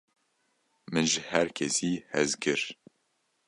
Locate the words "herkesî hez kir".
1.31-2.61